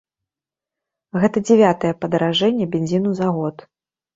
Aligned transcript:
Гэта 1.25 1.37
дзявятае 1.47 1.91
падаражэнне 2.07 2.65
бензіну 2.77 3.17
за 3.21 3.27
год. 3.37 3.55